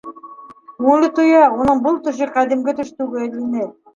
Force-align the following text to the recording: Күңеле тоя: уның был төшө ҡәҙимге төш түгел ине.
Күңеле 0.77 1.09
тоя: 1.19 1.43
уның 1.59 1.83
был 1.87 2.01
төшө 2.07 2.31
ҡәҙимге 2.39 2.75
төш 2.79 2.93
түгел 3.03 3.39
ине. 3.45 3.71